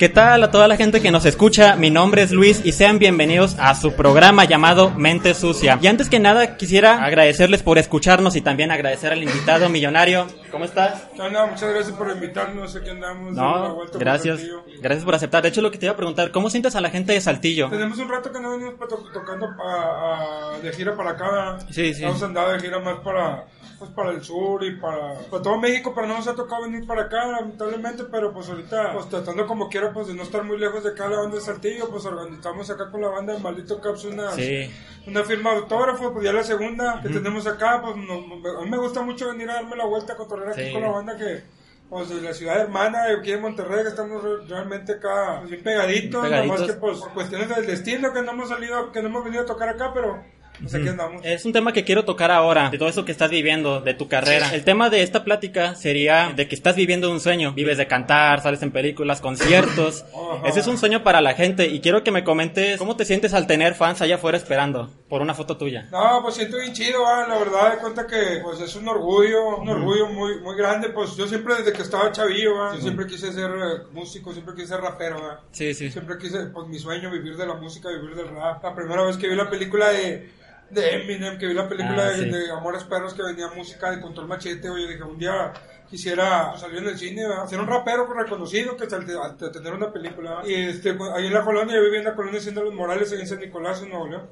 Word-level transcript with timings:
¿Qué 0.00 0.08
tal 0.08 0.44
a 0.44 0.52
toda 0.52 0.68
la 0.68 0.76
gente 0.76 1.02
que 1.02 1.10
nos 1.10 1.24
escucha? 1.26 1.74
Mi 1.74 1.90
nombre 1.90 2.22
es 2.22 2.30
Luis 2.30 2.64
y 2.64 2.70
sean 2.70 3.00
bienvenidos 3.00 3.56
a 3.58 3.74
su 3.74 3.94
programa 3.94 4.44
llamado 4.44 4.90
Mente 4.92 5.34
Sucia. 5.34 5.76
Y 5.82 5.88
antes 5.88 6.08
que 6.08 6.20
nada 6.20 6.56
quisiera 6.56 7.02
agradecerles 7.04 7.64
por 7.64 7.78
escucharnos 7.78 8.36
y 8.36 8.40
también 8.40 8.70
agradecer 8.70 9.10
al 9.12 9.24
invitado 9.24 9.68
millonario. 9.68 10.28
¿Cómo 10.52 10.66
estás? 10.66 11.04
No, 11.16 11.28
no, 11.30 11.48
muchas 11.48 11.74
gracias 11.74 11.96
por 11.96 12.12
invitarnos, 12.12 12.76
aquí 12.76 12.90
andamos. 12.90 13.32
No, 13.34 13.74
por 13.90 13.98
gracias. 13.98 14.40
Gracias 14.80 15.04
por 15.04 15.16
aceptar. 15.16 15.42
De 15.42 15.48
hecho, 15.48 15.62
lo 15.62 15.72
que 15.72 15.78
te 15.78 15.86
iba 15.86 15.94
a 15.94 15.96
preguntar, 15.96 16.30
¿cómo 16.30 16.48
sientes 16.48 16.76
a 16.76 16.80
la 16.80 16.90
gente 16.90 17.12
de 17.14 17.20
Saltillo? 17.20 17.68
Tenemos 17.68 17.98
un 17.98 18.08
rato 18.08 18.30
que 18.30 18.38
no 18.38 18.52
venimos 18.52 18.78
to- 18.78 19.04
tocando 19.12 19.48
pa- 19.56 20.54
a- 20.54 20.58
de 20.62 20.72
gira 20.74 20.96
para 20.96 21.10
acá. 21.10 21.58
Sí, 21.72 21.92
sí. 21.92 22.04
Hemos 22.04 22.22
andado 22.22 22.52
de 22.52 22.60
gira 22.60 22.78
más 22.78 23.00
para, 23.00 23.46
pues, 23.80 23.90
para 23.90 24.10
el 24.12 24.22
sur 24.22 24.62
y 24.64 24.76
para, 24.76 25.14
para 25.28 25.42
todo 25.42 25.58
México, 25.58 25.92
pero 25.92 26.06
no 26.06 26.14
nos 26.18 26.28
ha 26.28 26.34
tocado 26.36 26.62
venir 26.62 26.86
para 26.86 27.02
acá, 27.02 27.26
lamentablemente. 27.26 28.04
Pero 28.04 28.32
pues 28.32 28.48
ahorita, 28.48 28.92
pues 28.94 29.08
tratando 29.08 29.44
como 29.46 29.68
pues 29.92 30.06
de 30.08 30.14
no 30.14 30.22
estar 30.22 30.42
muy 30.44 30.58
lejos 30.58 30.82
de 30.84 30.90
acá, 30.90 31.08
la 31.08 31.18
banda 31.18 31.36
de 31.36 31.42
Saltillo, 31.42 31.88
pues 31.90 32.04
organizamos 32.04 32.68
acá 32.70 32.90
con 32.90 33.00
la 33.00 33.08
banda 33.08 33.32
de 33.34 33.38
Maldito 33.40 33.80
Caps 33.80 34.04
una, 34.04 34.30
Sí. 34.32 34.70
una 35.06 35.24
firma 35.24 35.50
de 35.52 35.56
autógrafo, 35.58 36.12
pues 36.12 36.24
ya 36.24 36.32
la 36.32 36.42
segunda 36.42 37.00
que 37.02 37.08
tenemos 37.08 37.46
acá, 37.46 37.80
pues 37.82 37.96
no- 37.96 38.14
a 38.58 38.62
mí 38.64 38.70
me 38.70 38.78
gusta 38.78 39.02
mucho 39.02 39.28
venir 39.28 39.48
a 39.50 39.54
darme 39.54 39.76
la 39.76 39.84
vuelta 39.86 40.12
a 40.12 40.16
cotorrear 40.16 40.52
aquí 40.52 40.66
Sí. 40.66 40.72
con 40.72 40.82
la 40.82 40.90
banda 40.90 41.16
que 41.16 41.42
pues 41.90 42.10
de 42.10 42.20
la 42.20 42.34
ciudad 42.34 42.60
hermana 42.60 43.04
de 43.06 43.14
aquí 43.16 43.30
de 43.30 43.38
Monterrey 43.38 43.82
que 43.82 43.88
estamos 43.88 44.22
re- 44.22 44.44
realmente 44.46 44.92
acá 44.92 45.36
pues, 45.38 45.50
bien 45.52 45.62
pegaditos, 45.64 46.22
Pegaditos. 46.22 46.58
nomás 46.58 46.70
que 46.74 46.78
pues 46.78 46.98
por 46.98 47.14
cuestiones 47.14 47.48
del 47.48 47.66
destino 47.66 48.12
que 48.12 48.20
no 48.20 48.32
hemos 48.32 48.50
salido, 48.50 48.92
que 48.92 49.00
no 49.00 49.08
hemos 49.08 49.24
venido 49.24 49.42
a 49.44 49.46
tocar 49.46 49.70
acá, 49.70 49.90
pero 49.94 50.22
pues 50.60 50.74
aquí 50.74 50.88
andamos. 50.88 51.24
Es 51.24 51.44
un 51.44 51.52
tema 51.52 51.72
que 51.72 51.84
quiero 51.84 52.04
tocar 52.04 52.30
ahora, 52.30 52.70
de 52.70 52.78
todo 52.78 52.88
eso 52.88 53.04
que 53.04 53.12
estás 53.12 53.30
viviendo, 53.30 53.80
de 53.80 53.94
tu 53.94 54.08
carrera. 54.08 54.54
El 54.54 54.64
tema 54.64 54.90
de 54.90 55.02
esta 55.02 55.24
plática 55.24 55.74
sería 55.74 56.32
de 56.34 56.48
que 56.48 56.54
estás 56.54 56.76
viviendo 56.76 57.10
un 57.10 57.20
sueño. 57.20 57.52
Vives 57.52 57.78
de 57.78 57.86
cantar, 57.86 58.42
sales 58.42 58.62
en 58.62 58.70
películas, 58.70 59.20
conciertos. 59.20 60.04
Ese 60.44 60.60
es 60.60 60.66
un 60.66 60.78
sueño 60.78 61.02
para 61.02 61.20
la 61.20 61.34
gente 61.34 61.66
y 61.68 61.80
quiero 61.80 62.02
que 62.04 62.10
me 62.10 62.24
comentes 62.24 62.78
cómo 62.78 62.96
te 62.96 63.04
sientes 63.04 63.34
al 63.34 63.46
tener 63.46 63.74
fans 63.74 64.00
allá 64.02 64.16
afuera 64.16 64.38
esperando 64.38 64.90
por 65.08 65.22
una 65.22 65.34
foto 65.34 65.56
tuya. 65.56 65.88
No, 65.90 66.20
pues 66.22 66.34
siento 66.34 66.58
bien 66.58 66.72
chido, 66.72 67.06
ah, 67.06 67.26
la 67.28 67.38
verdad, 67.38 67.72
de 67.72 67.78
cuenta 67.78 68.06
que 68.06 68.40
pues 68.42 68.60
es 68.60 68.74
un 68.76 68.88
orgullo, 68.88 69.58
un 69.58 69.68
orgullo 69.68 70.08
muy 70.08 70.40
muy 70.40 70.56
grande, 70.56 70.90
pues 70.90 71.16
yo 71.16 71.26
siempre 71.26 71.54
desde 71.56 71.72
que 71.72 71.82
estaba 71.82 72.12
chavillo, 72.12 72.62
ah, 72.62 72.72
yo 72.74 72.82
siempre 72.82 73.06
quise 73.06 73.32
ser 73.32 73.50
eh, 73.50 73.82
músico, 73.92 74.32
siempre 74.32 74.54
quise 74.54 74.68
ser 74.68 74.80
rapero, 74.80 75.18
ah. 75.18 75.40
Sí, 75.50 75.74
sí. 75.74 75.90
Siempre 75.90 76.18
quise, 76.18 76.46
pues 76.46 76.68
mi 76.68 76.78
sueño, 76.78 77.10
vivir 77.10 77.36
de 77.36 77.46
la 77.46 77.54
música, 77.54 77.88
vivir 77.88 78.14
del 78.14 78.28
rap. 78.28 78.62
La 78.62 78.74
primera 78.74 79.02
vez 79.04 79.16
que 79.16 79.28
vi 79.28 79.36
la 79.36 79.50
película 79.50 79.88
de, 79.90 80.30
de 80.70 80.96
Eminem, 81.02 81.38
que 81.38 81.46
vi 81.46 81.54
la 81.54 81.68
película 81.68 82.04
Ah, 82.04 82.10
de, 82.10 82.16
sí. 82.24 82.30
de 82.30 82.50
Amores 82.50 82.84
Perros, 82.84 83.14
que 83.14 83.22
venía 83.22 83.48
música 83.48 83.90
de 83.90 84.00
Control 84.00 84.26
Machete, 84.28 84.68
oye, 84.68 84.86
dije, 84.86 85.02
un 85.02 85.18
día 85.18 85.52
quisiera 85.88 86.54
salir 86.58 86.78
en 86.78 86.88
el 86.88 86.98
cine, 86.98 87.22
ser 87.48 87.58
un 87.60 87.66
rapero 87.66 88.06
reconocido 88.12 88.76
que 88.76 88.84
al, 88.84 89.36
tener 89.52 89.72
una 89.72 89.90
película. 89.90 90.42
Y 90.46 90.52
este, 90.54 90.96
ahí 91.14 91.26
en 91.26 91.32
la 91.34 91.42
colonia, 91.44 91.74
yo 91.76 91.82
vivía 91.82 92.00
en 92.00 92.04
la 92.04 92.14
colonia 92.14 92.38
Hacienda 92.40 92.60
Los 92.62 92.74
Morales, 92.74 93.10
ahí 93.12 93.20
en 93.20 93.26
San 93.26 93.38
Nicolás, 93.40 93.82
en 93.82 93.88
Nuevo 93.90 94.06
León. 94.08 94.28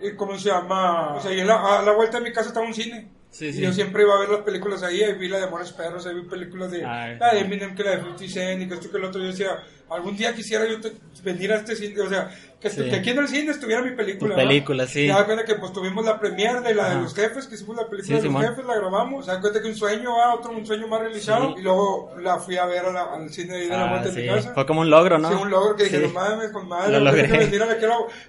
Y 0.00 0.12
cómo 0.14 0.38
se 0.38 0.48
llama, 0.50 1.14
pues 1.14 1.26
ahí 1.26 1.40
en 1.40 1.48
la, 1.48 1.78
a 1.80 1.82
la 1.82 1.92
vuelta 1.92 2.18
de 2.18 2.24
mi 2.24 2.32
casa 2.32 2.48
estaba 2.48 2.64
un 2.66 2.74
cine. 2.74 3.10
Sí, 3.30 3.48
y 3.48 3.60
yo 3.60 3.72
siempre 3.72 4.04
iba 4.04 4.14
a 4.14 4.20
ver 4.20 4.28
las 4.30 4.40
películas 4.40 4.82
ahí, 4.82 5.02
ahí 5.02 5.12
vi 5.14 5.28
la 5.28 5.38
de 5.38 5.44
Amores 5.44 5.72
Perros, 5.72 6.06
ahí 6.06 6.14
vi 6.14 6.22
películas 6.22 6.70
de, 6.70 6.82
Ay. 6.86 7.18
la 7.18 7.34
de 7.34 7.40
Eminem, 7.40 7.74
que 7.74 7.82
la 7.84 7.90
de 7.90 7.96
50 7.98 8.28
Cent, 8.28 8.62
y 8.62 8.68
que 8.68 8.74
esto 8.74 8.90
que 8.90 8.96
el 8.96 9.04
otro. 9.04 9.20
Yo 9.20 9.26
decía, 9.26 9.58
algún 9.90 10.16
día 10.16 10.34
quisiera 10.34 10.66
yo 10.68 10.80
te- 10.80 10.92
venir 11.22 11.52
a 11.52 11.56
este 11.56 11.74
cine, 11.76 12.00
o 12.00 12.08
sea, 12.08 12.30
que, 12.60 12.70
Sí. 12.70 12.88
que 12.88 12.96
aquí 12.96 13.10
en 13.10 13.18
el 13.18 13.28
cine 13.28 13.50
estuviera 13.52 13.82
mi 13.82 13.92
película. 13.92 14.34
Tu 14.34 14.40
película, 14.40 14.86
sí. 14.86 15.00
Y 15.02 15.06
da 15.08 15.24
cuenta 15.24 15.44
que 15.44 15.54
pues 15.56 15.72
tuvimos 15.72 16.04
la 16.04 16.18
premiere 16.18 16.60
de 16.60 16.74
la 16.74 16.86
Ajá. 16.86 16.94
de 16.96 17.00
los 17.02 17.14
jefes, 17.14 17.46
que 17.46 17.54
hicimos 17.54 17.76
la 17.76 17.88
película 17.88 18.02
Sí, 18.04 18.08
de 18.10 18.14
los 18.14 18.22
Simón. 18.22 18.42
jefes, 18.42 18.64
la 18.66 18.74
grabamos. 18.76 19.24
Se 19.26 19.30
da 19.32 19.40
cuenta 19.40 19.60
que 19.62 19.68
un 19.68 19.74
sueño, 19.76 20.10
ah, 20.22 20.34
otro 20.34 20.52
un 20.52 20.64
sueño 20.66 20.86
más 20.88 21.00
realizado. 21.00 21.54
Sí. 21.54 21.60
Y 21.60 21.62
luego 21.62 22.14
la 22.20 22.38
fui 22.38 22.56
a 22.56 22.66
ver 22.66 22.84
a 22.86 22.92
la- 22.92 23.14
al 23.14 23.30
cine 23.30 23.56
de 23.58 23.68
la 23.68 23.84
Ah, 23.84 23.90
vuelta 23.90 24.08
de 24.08 24.14
sí. 24.14 24.20
mi 24.22 24.26
casa. 24.34 24.54
Fue 24.54 24.66
como 24.66 24.80
un 24.80 24.90
logro, 24.90 25.18
¿no? 25.18 25.28
Sí, 25.28 25.34
un 25.34 25.50
logro 25.50 25.76
que 25.76 25.84
dije, 25.84 25.98
Sí. 25.98 26.02
no 26.06 26.12
mames, 26.12 26.50
con 26.52 26.68
madre, 26.68 26.92
Lo 26.92 27.00
logré. 27.00 27.28
que 27.28 27.38
venir 27.38 27.62
a, 27.62 27.66
la, 27.66 27.76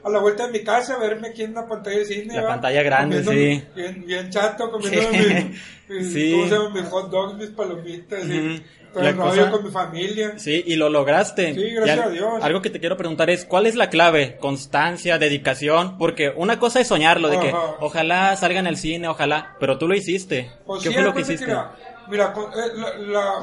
a 0.04 0.10
la 0.10 0.20
vuelta 0.20 0.46
de 0.48 0.54
mi 0.54 0.64
casa, 0.64 0.96
a 0.96 1.00
verme 1.00 1.30
aquí 1.30 1.44
en 1.44 1.54
la 1.54 1.68
pantalla 1.68 1.98
de 1.98 2.06
cine. 2.06 2.36
La 2.36 2.42
¿va? 2.44 2.48
pantalla 2.50 2.84
grande, 2.84 3.24
sí. 3.24 3.30
mi- 3.30 3.64
Bien, 3.76 4.04
bien 4.06 4.30
chato, 4.30 4.70
comiendo 4.72 5.00
Sí. 5.12 5.54
Mis- 5.90 6.14
Sí. 6.14 6.32
¿cómo 6.32 6.44
se 6.48 6.52
llama? 6.56 6.70
mis 6.70 6.90
hot 6.90 7.10
dogs, 7.10 7.34
mis 7.38 7.50
palomitas, 7.50 8.24
y 8.26 8.64
La 8.96 9.10
el 9.10 9.18
rollo 9.18 9.30
cosa- 9.42 9.52
con 9.52 9.64
mi 9.66 9.72
familia. 9.72 10.40
Sí, 10.40 10.64
y 10.66 10.76
lo 10.76 10.90
lograste. 10.90 11.54
Sí, 11.54 11.70
gracias 11.72 11.98
Y 11.98 12.00
al- 12.02 12.08
a 12.08 12.10
Dios. 12.12 12.44
Algo 12.44 12.62
que 12.62 12.70
te 12.70 12.80
quiero 12.80 12.98
preguntar 12.98 13.30
es, 13.30 13.46
¿cuál 13.46 13.66
es 13.68 13.76
la 13.76 13.90
clave? 13.90 14.38
Constancia, 14.40 15.18
dedicación, 15.20 15.98
porque 15.98 16.32
una 16.36 16.60
cosa 16.60 16.80
es 16.80 16.88
soñarlo, 16.88 17.30
de 17.30 17.40
que 17.40 17.50
Ajá. 17.50 17.76
ojalá 17.82 18.36
salga 18.36 18.60
en 18.60 18.68
el 18.68 18.78
cine, 18.78 19.08
ojalá, 19.08 19.56
pero 19.60 19.78
tú 19.78 19.88
lo 19.88 19.94
hiciste. 19.96 20.52
Pues 20.66 20.82
¿Qué 20.84 20.90
sí, 20.90 20.96
fue 20.96 21.04
lo 21.04 21.14
que 21.14 21.22
hiciste? 21.22 21.46
Mira, 21.46 21.76
mira, 22.10 22.34
con- 22.34 22.46
eh, 22.52 22.72
la, 22.76 22.98
la- 22.98 23.42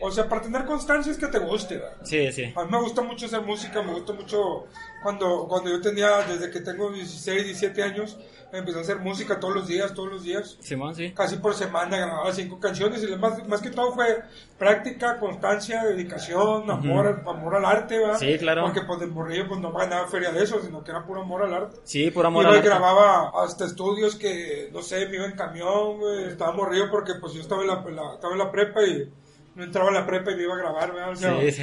o 0.00 0.10
sea, 0.10 0.28
para 0.28 0.42
tener 0.42 0.64
constancia 0.66 1.10
es 1.10 1.18
que 1.18 1.26
te 1.26 1.38
guste. 1.38 1.78
¿verdad? 1.78 1.96
Sí, 2.04 2.30
sí. 2.30 2.52
A 2.54 2.64
mí 2.64 2.70
me 2.70 2.80
gusta 2.80 3.00
mucho 3.02 3.26
hacer 3.26 3.40
música, 3.42 3.82
me 3.82 3.92
gusta 3.92 4.12
mucho 4.12 4.66
cuando, 5.02 5.46
cuando 5.48 5.70
yo 5.70 5.80
tenía, 5.80 6.18
desde 6.28 6.50
que 6.50 6.60
tengo 6.60 6.92
16, 6.92 7.44
17 7.44 7.82
años, 7.82 8.18
empecé 8.58 8.78
a 8.78 8.82
hacer 8.82 8.98
música 8.98 9.38
todos 9.40 9.54
los 9.54 9.66
días, 9.68 9.94
todos 9.94 10.10
los 10.10 10.22
días. 10.22 10.56
Simón, 10.60 10.94
sí. 10.94 11.12
Casi 11.12 11.36
por 11.36 11.54
semana 11.54 11.96
grababa 11.96 12.32
cinco 12.32 12.58
canciones 12.60 13.02
y 13.02 13.16
más, 13.16 13.46
más 13.48 13.60
que 13.60 13.70
todo 13.70 13.92
fue 13.92 14.22
práctica, 14.58 15.18
constancia, 15.18 15.84
dedicación, 15.84 16.70
amor, 16.70 17.06
al- 17.06 17.28
amor 17.28 17.56
al 17.56 17.64
arte, 17.64 17.98
¿verdad? 17.98 18.18
Sí, 18.18 18.36
claro. 18.38 18.62
Porque 18.64 18.82
pues 18.82 19.00
de 19.00 19.06
morrillo 19.06 19.48
pues 19.48 19.60
no 19.60 19.72
ganaba 19.72 20.06
feria 20.08 20.32
de 20.32 20.42
eso, 20.42 20.60
sino 20.62 20.82
que 20.82 20.90
era 20.90 21.04
puro 21.04 21.22
amor 21.22 21.42
al 21.42 21.54
arte. 21.54 21.76
Sí, 21.84 22.10
por 22.10 22.24
amor 22.26 22.42
Iba 22.42 22.50
al 22.50 22.56
y 22.56 22.58
arte. 22.58 22.68
grababa 22.70 23.32
hasta 23.44 23.66
estudios 23.66 24.16
que, 24.16 24.70
no 24.72 24.82
sé, 24.82 25.06
me 25.08 25.16
iba 25.16 25.26
en 25.26 25.32
camión, 25.36 25.98
güey. 25.98 26.24
Estaba 26.24 26.52
morrido 26.52 26.90
porque 26.90 27.14
pues 27.20 27.32
yo 27.34 27.40
estaba 27.40 27.62
en 27.62 27.68
la, 27.68 27.82
la- 27.90 28.14
estaba 28.14 28.32
en 28.32 28.38
la 28.38 28.50
prepa 28.50 28.82
y 28.82 29.12
no 29.56 29.64
entraba 29.64 29.88
a 29.88 29.92
la 29.92 30.06
prepa 30.06 30.30
y 30.32 30.36
me 30.36 30.42
iba 30.42 30.54
a 30.54 30.58
grabar, 30.58 30.92
¿verdad? 30.92 31.10
O 31.12 31.16
sea, 31.16 31.40
Sí, 31.40 31.50
sí, 31.50 31.62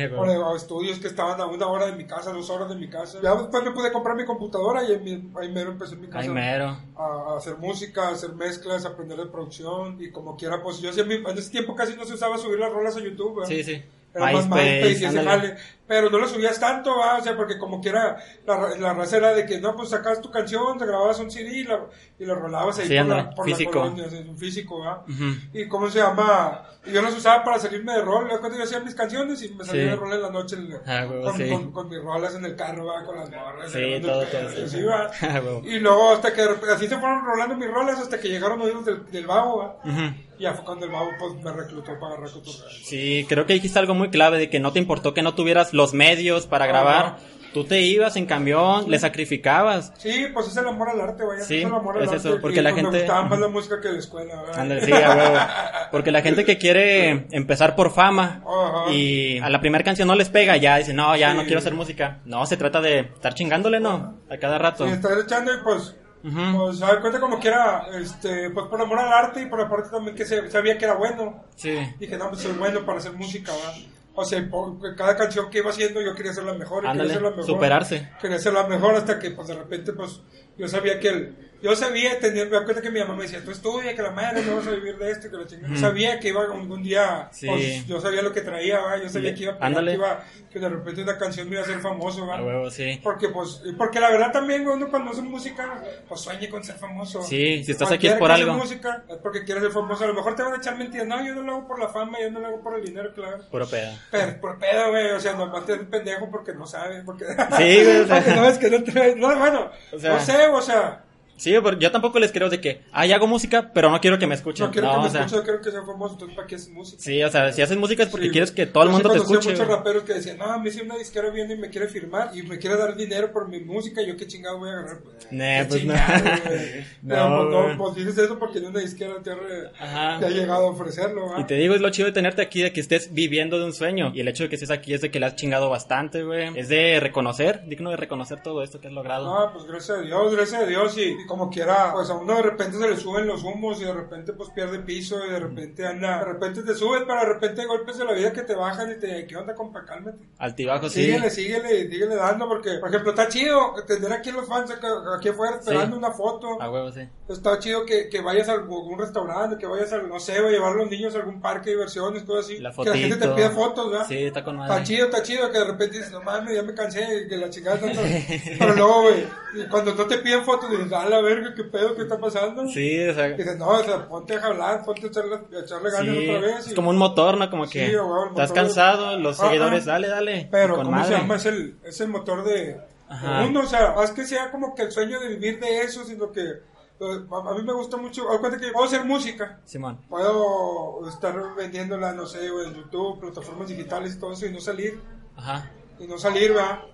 estudios 0.55 0.99
que 0.99 1.07
estaban 1.07 1.39
a 1.39 1.45
una 1.45 1.67
hora 1.67 1.85
de 1.85 1.93
mi 1.93 2.05
casa, 2.05 2.31
dos 2.33 2.49
horas 2.49 2.67
de 2.69 2.75
mi 2.75 2.89
casa. 2.89 3.19
Ya 3.21 3.35
después 3.35 3.63
me 3.63 3.71
pude 3.71 3.91
comprar 3.91 4.15
mi 4.17 4.25
computadora 4.25 4.83
y 4.83 4.99
mi- 4.99 5.31
ahí 5.39 5.51
mero 5.51 5.71
empecé 5.71 5.93
en 5.93 6.01
mi 6.01 6.07
casa 6.07 6.31
mero. 6.33 6.75
a, 6.97 7.33
a 7.33 7.37
hacer 7.37 7.55
música, 7.57 8.07
a 8.09 8.11
hacer 8.13 8.33
mezclas, 8.33 8.83
a 8.85 8.89
aprender 8.89 9.17
de 9.19 9.27
producción 9.27 9.97
y 10.01 10.11
como 10.11 10.35
quiera, 10.35 10.61
pues 10.61 10.79
yo 10.81 10.89
en 10.89 11.37
ese 11.37 11.51
tiempo 11.51 11.75
casi 11.75 11.95
no 11.95 12.03
se 12.05 12.15
usaba 12.15 12.37
subir 12.37 12.59
las 12.59 12.73
rolas 12.73 12.97
a 12.97 12.99
YouTube, 12.99 13.35
¿verdad? 13.37 13.49
Sí, 13.49 13.63
sí. 13.63 13.83
Era 14.15 14.25
más 14.33 14.45
MySpace, 14.47 14.91
y 15.01 15.05
ese 15.05 15.23
jale. 15.23 15.55
Pero 15.93 16.09
no 16.09 16.17
lo 16.17 16.27
subías 16.27 16.59
tanto, 16.59 16.97
¿va? 16.97 17.17
O 17.17 17.21
sea, 17.21 17.37
porque 17.37 17.59
como 17.59 17.79
quiera, 17.79 18.17
la, 18.47 18.69
la 18.79 18.93
raza 18.95 19.17
era 19.17 19.31
de 19.35 19.45
que, 19.45 19.59
no, 19.61 19.75
pues 19.75 19.89
sacabas 19.89 20.21
tu 20.21 20.31
canción, 20.31 20.75
te 20.79 20.87
grababas 20.87 21.19
un 21.19 21.29
CD 21.29 21.55
y, 21.59 21.63
la, 21.65 21.81
y 22.17 22.25
lo 22.25 22.33
rolabas 22.33 22.79
ahí 22.79 22.87
Sí, 22.87 22.97
por, 22.97 23.05
la, 23.05 23.29
por 23.29 23.45
físico. 23.45 23.71
la 23.85 23.91
colonia, 23.91 24.05
un 24.27 24.35
físico, 24.39 24.79
¿va? 24.79 25.05
Ujú. 25.07 25.23
Y 25.53 25.67
cómo 25.67 25.91
se 25.91 25.99
llama, 25.99 26.63
yo 26.91 26.99
los 27.03 27.15
usaba 27.15 27.43
para 27.43 27.59
salirme 27.59 27.93
de 27.93 28.01
rol, 28.01 28.27
cuando 28.39 28.57
yo 28.57 28.63
hacía 28.63 28.79
mis 28.79 28.95
canciones 28.95 29.43
y 29.43 29.49
me 29.53 29.63
salía 29.63 29.83
Sí. 29.83 29.89
de 29.89 29.95
rol 29.95 30.13
en 30.13 30.21
la 30.23 30.31
noche 30.31 30.55
en- 30.55 30.73
Ah, 30.87 31.05
huevo, 31.07 31.25
con, 31.25 31.37
sí. 31.37 31.47
con, 31.49 31.71
con 31.71 31.89
mis 31.89 32.01
rolas 32.01 32.33
en 32.33 32.45
el 32.45 32.55
carro, 32.55 32.87
¿va? 32.87 33.03
Con 33.05 33.15
las 33.15 33.29
morras. 33.29 33.71
Sí, 33.71 33.99
todo, 34.01 34.23
el 34.23 34.27
todo. 34.29 35.03
Ah. 35.21 35.41
Y 35.63 35.79
luego 35.79 36.11
hasta 36.13 36.33
que 36.33 36.41
así 36.41 36.87
se 36.87 36.97
fueron 36.97 37.23
rolando 37.23 37.55
mis 37.55 37.69
rolas 37.69 37.99
hasta 37.99 38.19
que 38.19 38.29
llegaron 38.29 38.59
oídos 38.61 38.83
del, 38.85 39.05
del 39.11 39.27
babo, 39.27 39.59
¿va? 39.59 39.77
Ujú. 39.85 40.15
Y 40.39 40.43
ya 40.43 40.53
fue 40.55 40.65
cuando 40.65 40.85
el 40.87 40.91
babo 40.91 41.11
pues 41.19 41.35
me 41.35 41.51
reclutó 41.51 41.99
para 41.99 42.15
cotorreo. 42.15 42.69
Sí, 42.83 43.25
creo 43.29 43.45
que 43.45 43.53
dijiste 43.53 43.77
algo 43.77 43.93
muy 43.93 44.09
clave 44.09 44.39
de 44.39 44.49
que 44.49 44.59
no 44.59 44.73
te 44.73 44.79
importó 44.79 45.13
que 45.13 45.21
no 45.21 45.35
tuvieras 45.35 45.73
los 45.83 45.93
medios 45.93 46.47
para 46.47 46.65
grabar. 46.67 47.05
Ajá. 47.05 47.17
Tú 47.53 47.65
te 47.65 47.81
ibas 47.81 48.15
en 48.15 48.25
camión, 48.25 48.89
le 48.89 48.97
sacrificabas. 48.97 49.93
Sí, 49.99 50.25
pues 50.33 50.47
es 50.47 50.57
el 50.57 50.67
amor 50.67 50.89
al 50.89 50.99
arte, 51.01 51.23
vaya. 51.23 51.43
Sí, 51.43 51.57
es 51.59 51.65
el 51.65 51.73
amor 51.73 51.97
al 51.97 52.03
es 52.03 52.09
arte. 52.09 52.27
eso, 52.29 52.41
porque 52.41 52.61
y, 52.61 52.63
la 52.63 52.71
pues, 52.71 52.81
gente- 52.81 52.97
Me 52.97 53.03
gustaba 53.03 53.25
más 53.27 53.39
la 53.39 53.47
música 53.47 53.79
que 53.79 53.89
la 53.91 53.99
escuela, 53.99 54.41
¿verdad? 54.41 54.59
Ándale, 54.59 54.81
sí, 54.85 54.91
a. 54.91 55.89
Porque 55.91 56.11
la 56.11 56.21
gente 56.23 56.45
que 56.45 56.57
quiere 56.57 57.27
empezar 57.31 57.75
por 57.75 57.91
fama 57.93 58.41
Ajá. 58.43 58.91
y 58.91 59.37
a 59.37 59.49
la 59.51 59.59
primera 59.61 59.83
canción 59.83 60.07
no 60.07 60.15
les 60.15 60.29
pega, 60.29 60.57
ya 60.57 60.77
dice, 60.77 60.93
no, 60.95 61.15
ya 61.15 61.29
Sí. 61.31 61.37
no 61.37 61.43
quiero 61.43 61.59
hacer 61.59 61.75
música. 61.75 62.21
No, 62.25 62.43
se 62.47 62.57
trata 62.57 62.81
de 62.81 63.01
estar 63.01 63.35
chingándole, 63.35 63.79
¿no? 63.79 64.15
A 64.31 64.37
cada 64.37 64.57
rato. 64.57 64.87
Y 64.87 64.91
estar 64.91 65.11
echando 65.23 65.53
y 65.53 65.57
pues, 65.63 65.95
Ujú. 66.23 66.57
pues, 66.57 66.81
a 66.81 66.87
ver, 66.91 67.01
cuenta 67.01 67.19
como 67.19 67.39
que 67.39 67.49
era, 67.49 67.85
este, 68.01 68.49
pues 68.49 68.65
por 68.65 68.81
amor 68.81 68.97
al 68.97 69.13
arte 69.13 69.43
y 69.43 69.45
por 69.45 69.61
aparte 69.61 69.89
también 69.91 70.15
que 70.15 70.25
se- 70.25 70.49
sabía 70.49 70.75
que 70.79 70.85
era 70.85 70.95
bueno. 70.95 71.43
Sí. 71.55 71.77
Dije, 71.99 72.17
no, 72.17 72.29
pues 72.29 72.41
soy 72.41 72.53
bueno 72.53 72.83
para 72.83 72.97
hacer 72.97 73.11
música, 73.13 73.51
¿va? 73.51 73.73
O 74.15 74.23
sea, 74.25 74.47
por- 74.49 74.95
cada 74.95 75.15
canción 75.17 75.49
que 75.49 75.57
iba 75.59 75.71
haciendo 75.71 75.99
yo 76.01 76.13
quería 76.15 76.31
hacerla 76.31 76.53
mejor. 76.53 76.83
y 76.83 76.87
Ándale, 76.87 77.09
quería 77.09 77.13
hacerla 77.13 77.29
mejor. 77.31 77.45
superarse. 77.45 78.09
Quería 78.21 78.37
hacerla 78.37 78.67
mejor 78.67 78.95
hasta 78.95 79.17
que, 79.19 79.31
pues, 79.31 79.47
de 79.47 79.55
repente, 79.55 79.93
pues, 79.93 80.21
yo 80.57 80.67
sabía 80.67 80.99
que 80.99 81.07
el... 81.09 81.51
Yo 81.63 81.75
sabía, 81.77 82.19
tenía, 82.19 82.43
me 82.45 82.57
acuerdo 82.57 82.81
que 82.81 82.91
mi 82.91 82.99
mamá 82.99 83.15
me 83.15 83.23
decía, 83.23 83.41
tú 83.43 83.51
estudia, 83.51 83.95
que 83.95 84.01
la 84.01 84.11
madre 84.11 84.43
no 84.43 84.57
vas 84.57 84.67
a 84.67 84.71
vivir 84.71 84.97
de 84.97 85.11
esto, 85.11 85.31
que 85.31 85.37
la 85.37 85.47
chingada. 85.47 85.73
Yo 85.73 85.79
sabía 85.79 86.19
que 86.19 86.27
iba 86.27 86.41
algún 86.41 86.83
día, 86.83 87.29
Sí. 87.31 87.47
pues, 87.47 87.87
yo 87.87 88.01
sabía 88.01 88.21
lo 88.21 88.33
que 88.33 88.41
traía, 88.41 88.79
¿va? 88.81 88.97
yo 89.01 89.07
sabía 89.07 89.33
que 89.33 89.43
iba 89.43 89.57
a 89.59 89.73
que 89.73 89.93
iba, 89.93 90.23
que 90.51 90.59
de 90.59 90.67
repente 90.69 91.01
una 91.01 91.17
canción 91.17 91.47
me 91.47 91.53
iba 91.55 91.61
a 91.61 91.65
hacer 91.65 91.79
famoso, 91.79 92.27
¿va? 92.27 92.41
Huevo, 92.43 92.69
sí. 92.69 92.99
Porque, 93.01 93.29
pues, 93.29 93.61
porque 93.77 93.99
la 94.01 94.09
verdad 94.11 94.31
también 94.33 94.67
uno 94.67 94.89
cuando 94.89 95.11
hace 95.11 95.21
música, 95.21 95.81
pues 96.07 96.19
sueña 96.19 96.49
con 96.49 96.63
ser 96.65 96.75
famoso. 96.75 97.21
Sí, 97.23 97.63
si 97.63 97.71
estás 97.71 97.91
aquí 97.91 98.07
es 98.07 98.15
por 98.15 98.27
que 98.27 98.41
algo. 98.41 98.55
música 98.55 99.03
es 99.09 99.15
porque 99.17 99.45
quieres 99.45 99.63
ser 99.63 99.71
famoso. 99.71 100.03
A 100.03 100.07
lo 100.07 100.13
mejor 100.15 100.35
te 100.35 100.43
van 100.43 100.53
a 100.53 100.57
echar 100.57 100.77
mentiras. 100.77 101.07
No, 101.07 101.25
yo 101.25 101.33
no 101.33 101.43
lo 101.43 101.53
hago 101.53 101.67
por 101.69 101.79
la 101.79 101.87
fama, 101.87 102.17
yo 102.21 102.29
no 102.29 102.41
lo 102.41 102.47
hago 102.47 102.61
por 102.61 102.77
el 102.77 102.85
dinero, 102.85 103.13
claro. 103.13 103.39
Puro 103.49 103.65
pedo. 103.67 103.93
Pero, 104.11 104.41
por 104.41 104.59
pedo, 104.59 104.89
güey, 104.89 105.11
o 105.11 105.19
sea, 105.21 105.31
nomás 105.33 105.65
te 105.65 105.73
haces 105.73 105.87
pendejo 105.87 106.29
porque 106.29 106.53
no 106.53 106.67
sabes, 106.67 107.03
porque... 107.05 107.25
Sí, 107.25 107.83
güey, 107.85 107.97
o 108.01 108.07
sea. 108.07 108.15
porque 108.23 108.35
no, 108.35 108.45
es 108.49 108.57
que 108.57 108.69
no 108.69 108.83
traes, 108.83 109.15
no, 109.15 109.33
bueno, 109.39 109.71
O 109.93 109.97
sea. 109.99 110.13
no 110.13 110.19
sé, 110.19 110.47
o 110.47 110.61
sea, 110.61 111.03
Sí, 111.35 111.53
pero 111.63 111.77
yo 111.79 111.91
tampoco 111.91 112.19
les 112.19 112.31
creo 112.31 112.49
de 112.49 112.61
que, 112.61 112.81
ay, 112.91 113.11
hago 113.11 113.27
música, 113.27 113.71
pero 113.73 113.89
no 113.89 113.99
quiero 113.99 114.19
que 114.19 114.27
me 114.27 114.35
escuchen. 114.35 114.67
no 114.67 114.71
quiero 114.71 114.87
No, 114.87 114.93
que 114.93 114.99
me 115.01 115.07
o 115.07 115.09
sea, 115.09 115.21
escuchen, 115.21 115.39
yo 115.39 115.43
quiero 115.43 115.61
que 115.61 115.71
sea 115.71 115.83
famoso, 115.83 116.13
entonces 116.13 116.35
¿para 116.35 116.47
qué 116.47 116.55
haces 116.55 116.69
música? 116.69 117.01
sí, 117.01 117.23
o 117.23 117.29
sea, 117.29 117.51
si 117.51 117.61
haces 117.61 117.77
música 117.77 118.03
es 118.03 118.09
porque 118.09 118.27
Sí, 118.27 118.31
quieres 118.31 118.51
que 118.51 118.65
todo 118.65 118.83
el 118.83 118.89
Yo 118.89 118.93
mundo 118.93 119.09
sí 119.09 119.15
te 119.15 119.21
escuche. 119.21 119.49
muchos 119.51 119.65
güey. 119.65 119.77
raperos 119.77 120.03
que 120.03 120.13
decían, 120.13 120.37
no, 120.37 120.45
a 120.45 120.57
mí 120.59 120.69
si 120.71 120.81
una 120.81 120.95
disquera 120.97 121.29
viene 121.31 121.55
y 121.55 121.57
me 121.57 121.69
quiere 121.69 121.87
firmar 121.87 122.31
y 122.37 122.43
me 122.43 122.57
quiere 122.59 122.77
dar 122.77 122.95
dinero 122.95 123.31
por 123.31 123.47
mi 123.49 123.59
música, 123.59 124.01
yo 124.03 124.15
qué 124.15 124.27
chingado 124.27 124.59
voy 124.59 124.69
a 124.69 124.73
agarrar. 124.73 124.97
Nah, 125.31 125.67
pues 125.67 125.83
no. 125.85 125.93
chingado, 125.93 126.23
güey. 126.45 126.85
No, 127.03 127.37
pues, 127.37 127.49
güey. 127.49 127.67
no, 127.71 127.77
pues 127.77 127.95
dices 127.95 128.17
eso 128.19 128.39
porque 128.39 128.59
en 128.59 128.65
una 128.67 128.79
disquera 128.79 129.15
te 129.23 129.31
ha, 129.31 130.19
te 130.19 130.25
ha 130.25 130.29
llegado 130.29 130.67
a 130.67 130.69
ofrecerlo, 130.69 131.27
¿va? 131.31 131.41
Y 131.41 131.43
te 131.45 131.55
digo, 131.55 131.73
es 131.75 131.81
lo 131.81 131.89
chido 131.89 132.05
de 132.05 132.11
tenerte 132.13 132.41
aquí, 132.41 132.61
de 132.61 132.71
que 132.71 132.79
estés 132.79 133.13
viviendo 133.13 133.59
de 133.59 133.65
un 133.65 133.73
sueño. 133.73 134.11
Y 134.13 134.21
el 134.21 134.27
hecho 134.27 134.43
de 134.43 134.49
que 134.49 134.55
estés 134.55 134.71
aquí 134.71 134.93
es 134.93 135.01
de 135.01 135.11
que 135.11 135.19
le 135.19 135.25
has 135.25 135.35
chingado 135.35 135.69
bastante, 135.69 136.23
güey. 136.23 136.51
Es 136.57 136.69
de 136.69 136.99
reconocer, 136.99 137.63
digno 137.67 137.89
de 137.89 137.97
reconocer 137.97 138.41
todo 138.41 138.63
esto 138.63 138.79
que 138.79 138.87
has 138.87 138.93
logrado. 138.93 139.25
No, 139.25 139.51
pues 139.53 139.65
gracias 139.65 139.97
a 139.97 140.01
Dios, 140.01 140.35
gracias 140.35 140.61
a 140.61 140.65
Dios 140.65 140.97
y, 140.97 141.15
y 141.23 141.27
como 141.27 141.49
quiera, 141.49 141.91
pues 141.93 142.09
a 142.09 142.13
uno 142.15 142.35
de 142.35 142.41
repente 142.41 142.77
se 142.77 142.89
le 142.89 142.97
suben 142.97 143.27
los 143.27 143.43
humos 143.43 143.81
y 143.81 143.85
de 143.85 143.93
repente 143.93 144.33
pues 144.33 144.49
pierde 144.49 144.79
piso 144.79 145.17
y 145.25 145.29
de 145.31 145.39
repente 145.39 145.85
anda, 145.85 146.19
de 146.19 146.25
repente 146.25 146.63
te 146.63 146.73
subes, 146.75 147.03
pero 147.07 147.19
de 147.19 147.25
repente 147.33 147.61
hay 147.61 147.67
golpes 147.67 147.97
de 147.97 148.05
la 148.05 148.13
vida 148.13 148.33
que 148.33 148.41
te 148.41 148.55
bajan 148.55 148.91
y 148.91 148.99
te, 148.99 149.25
¿qué 149.27 149.35
onda 149.37 149.53
compa? 149.55 149.85
Cálmate. 149.85 150.17
Altibajo, 150.37 150.89
sí. 150.89 151.03
Síguele, 151.05 151.29
síguele, 151.29 151.89
síguele 151.89 152.15
dando 152.15 152.47
porque, 152.47 152.79
por 152.79 152.89
ejemplo, 152.89 153.11
está 153.11 153.27
chido 153.27 153.73
tener 153.87 154.11
aquí 154.13 154.31
los 154.31 154.47
fans 154.47 154.71
aquí 154.71 155.29
afuera 155.29 155.57
esperando 155.57 155.95
Sí. 155.95 155.97
una 155.99 156.11
foto. 156.11 156.61
A 156.61 156.69
huevo, 156.71 156.91
sí. 156.91 157.01
Está 157.29 157.59
chido 157.59 157.85
que, 157.85 158.09
que 158.09 158.21
vayas 158.21 158.49
a 158.49 158.53
algún 158.53 158.97
restaurante, 158.97 159.57
que 159.57 159.65
vayas 159.67 159.91
a, 159.93 159.97
no 159.99 160.19
sé, 160.19 160.39
o 160.39 160.49
llevar 160.49 160.73
a 160.73 160.75
los 160.75 160.89
niños 160.89 161.13
a 161.15 161.19
algún 161.19 161.41
parque 161.41 161.69
de 161.71 161.75
diversiones, 161.77 162.23
cosas 162.23 162.45
así. 162.45 162.57
La 162.59 162.71
que 162.73 162.83
la 162.85 162.95
gente 162.97 163.17
te 163.17 163.27
pida 163.29 163.49
fotos, 163.51 163.91
¿verdad? 163.91 164.05
Sí, 164.07 164.17
está 164.23 164.43
con 164.43 164.55
Está 164.61 164.67
madre. 164.67 164.83
chido, 164.85 165.05
está 165.05 165.23
chido, 165.23 165.51
que 165.51 165.57
de 165.59 165.65
repente 165.65 165.97
dices, 165.97 166.11
no 166.11 166.21
mames, 166.21 166.55
ya 166.55 166.63
me 166.63 166.73
cansé, 166.73 167.27
que 167.27 167.37
la 167.37 167.49
chingada. 167.49 167.79
Pero 168.59 168.73
luego, 168.75 169.01
güey, 169.03 169.25
cuando 169.69 169.93
no 169.95 170.05
te 170.05 170.17
piden 170.19 170.43
fotos, 170.43 170.69
dices, 170.69 170.91
a 170.91 171.05
la 171.15 171.21
verga, 171.21 171.53
qué 171.55 171.63
pedo, 171.63 171.95
qué 171.95 172.03
está 172.03 172.17
pasando. 172.19 172.67
Sí, 172.67 173.07
o 173.07 173.13
sea, 173.13 173.29
Y 173.29 173.37
dices, 173.37 173.57
no, 173.57 173.67
o 173.69 173.83
sea, 173.83 174.07
ponte 174.07 174.35
a 174.35 174.41
jalar, 174.41 174.83
ponte 174.83 175.05
a 175.05 175.09
echarle, 175.09 175.35
a 175.35 175.59
echarle 175.63 175.91
ganas 175.91 176.15
sí, 176.15 176.29
otra 176.29 176.39
vez. 176.41 176.59
es 176.65 176.71
y- 176.71 176.75
como 176.75 176.89
un 176.89 176.97
motor, 176.97 177.37
¿no? 177.37 177.49
Como 177.49 177.63
que 177.69 177.87
Sí, 177.87 177.95
estás 178.29 178.51
cansado, 178.51 179.17
los 179.19 179.37
seguidores, 179.37 179.85
dale, 179.85 180.07
dale. 180.07 180.47
Pero, 180.51 180.75
¿cómo 180.77 180.91
madre. 180.91 181.07
se 181.15 181.21
llama? 181.21 181.35
Es 181.35 181.45
el, 181.45 181.77
es 181.83 182.01
el 182.01 182.07
motor 182.09 182.43
de, 182.43 182.53
de 182.73 183.47
uno, 183.47 183.61
o 183.61 183.65
sea, 183.67 183.93
más 183.93 184.11
que 184.11 184.25
sea 184.25 184.51
como 184.51 184.73
que 184.75 184.83
el 184.83 184.91
sueño 184.91 185.19
de 185.19 185.29
vivir 185.29 185.59
de 185.59 185.81
eso, 185.81 186.03
sino 186.03 186.31
que 186.31 186.41
eh, 186.41 187.25
a, 187.31 187.53
mí 187.53 187.63
me 187.63 187.73
gusta 187.73 187.97
mucho, 187.97 188.25
cuenta 188.39 188.57
que 188.59 188.71
puedo 188.71 188.85
hacer 188.85 189.03
música, 189.03 189.59
Simón. 189.65 189.99
puedo 190.09 191.07
estar 191.09 191.35
vendiéndola, 191.55 192.13
no 192.13 192.25
sé, 192.25 192.45
en 192.47 192.73
YouTube, 192.75 193.19
plataformas 193.19 193.67
digitales 193.67 194.15
y 194.15 194.19
todo 194.19 194.33
eso, 194.33 194.45
y 194.45 194.51
no 194.51 194.59
salir, 194.61 194.99
Ajá. 195.35 195.69
y 195.99 196.07
no 196.07 196.17
salir, 196.17 196.55
va, 196.55 196.85